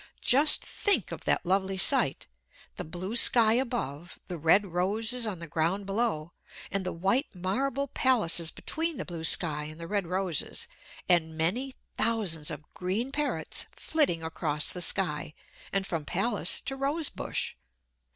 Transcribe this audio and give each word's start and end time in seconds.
Just 0.23 0.63
think 0.63 1.11
of 1.11 1.25
that 1.25 1.45
lovely 1.45 1.77
sight! 1.77 2.25
The 2.75 2.83
blue 2.83 3.15
sky 3.15 3.53
above, 3.53 4.17
the 4.29 4.37
red 4.39 4.65
roses 4.73 5.27
on 5.27 5.37
the 5.37 5.45
ground 5.45 5.85
below, 5.85 6.33
and 6.71 6.83
the 6.83 6.91
white 6.91 7.27
marble 7.35 7.87
palaces 7.87 8.49
between 8.49 8.97
the 8.97 9.05
blue 9.05 9.23
sky 9.23 9.65
and 9.65 9.79
the 9.79 9.85
red 9.85 10.07
roses; 10.07 10.67
and 11.07 11.37
many 11.37 11.75
thousands 11.99 12.49
of 12.49 12.63
green 12.73 13.11
parrots 13.11 13.67
flitting 13.73 14.23
across 14.23 14.69
the 14.69 14.81
sky, 14.81 15.35
and 15.71 15.85
from 15.85 16.03
palace 16.03 16.61
to 16.61 16.75
rose 16.75 17.09
bush. 17.09 17.53